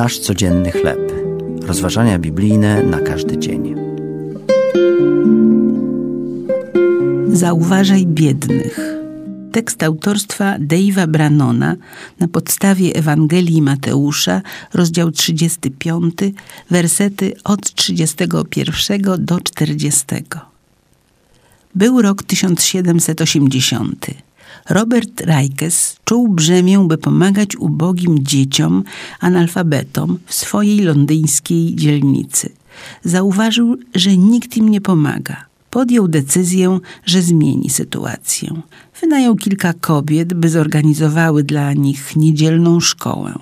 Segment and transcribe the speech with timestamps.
[0.00, 1.12] Nasz codzienny chleb.
[1.62, 3.74] Rozważania biblijne na każdy dzień.
[7.32, 8.80] Zauważaj biednych.
[9.52, 11.76] Tekst autorstwa Dave'a Brannona
[12.20, 14.42] na podstawie Ewangelii Mateusza,
[14.74, 16.14] rozdział 35,
[16.70, 20.04] wersety od 31 do 40.
[21.74, 24.06] Był rok 1780.
[24.68, 28.84] Robert Rajkes czuł brzemię, by pomagać ubogim dzieciom,
[29.20, 32.52] analfabetom w swojej londyńskiej dzielnicy.
[33.04, 35.36] Zauważył, że nikt im nie pomaga.
[35.70, 38.62] Podjął decyzję, że zmieni sytuację.
[39.00, 43.34] Wynajął kilka kobiet, by zorganizowały dla nich niedzielną szkołę.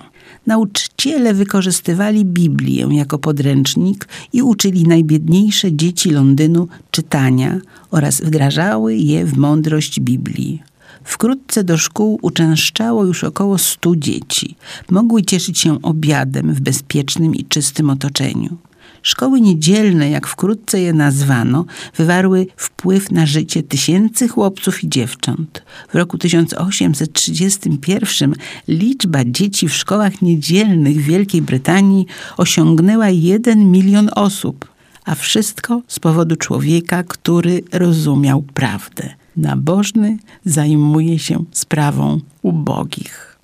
[0.47, 7.59] Nauczyciele wykorzystywali Biblię jako podręcznik i uczyli najbiedniejsze dzieci Londynu czytania
[7.91, 10.68] oraz wdrażały je w mądrość Biblii.
[11.03, 14.55] Wkrótce do szkół uczęszczało już około stu dzieci.
[14.89, 18.57] Mogły cieszyć się obiadem w bezpiecznym i czystym otoczeniu.
[19.03, 25.63] Szkoły niedzielne, jak wkrótce je nazwano, wywarły wpływ na życie tysięcy chłopców i dziewcząt.
[25.89, 28.35] W roku 1831
[28.67, 32.05] liczba dzieci w szkołach niedzielnych w Wielkiej Brytanii
[32.37, 34.67] osiągnęła jeden milion osób,
[35.05, 39.18] a wszystko z powodu człowieka, który rozumiał prawdę.
[39.37, 43.37] Nabożny zajmuje się sprawą ubogich.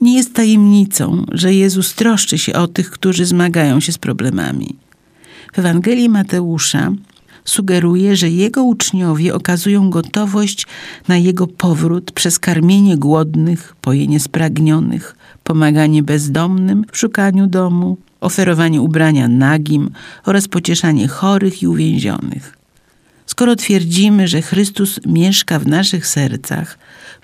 [0.00, 4.76] Nie jest tajemnicą, że Jezus troszczy się o tych, którzy zmagają się z problemami.
[5.52, 6.92] W Ewangelii Mateusza
[7.44, 10.66] sugeruje, że jego uczniowie okazują gotowość
[11.08, 19.28] na jego powrót przez karmienie głodnych, pojenie spragnionych, pomaganie bezdomnym w szukaniu domu, oferowanie ubrania
[19.28, 19.90] nagim
[20.24, 22.63] oraz pocieszanie chorych i uwięzionych.
[23.34, 26.78] Skoro twierdzimy, że Chrystus mieszka w naszych sercach,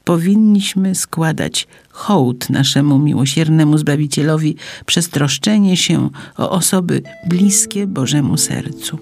[0.04, 8.98] powinniśmy składać hołd naszemu miłosiernemu Zbawicielowi przez troszczenie się o osoby bliskie Bożemu sercu.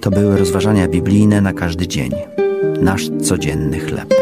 [0.00, 2.10] To były rozważania biblijne na każdy dzień.
[2.80, 4.14] Nasz codzienny chleb.